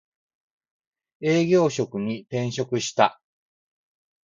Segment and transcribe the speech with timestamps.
[1.21, 3.21] 営業職に転職した